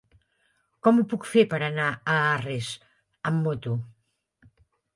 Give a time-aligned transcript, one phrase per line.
[0.87, 2.73] Com ho puc fer per anar a Arres
[3.33, 3.77] amb moto?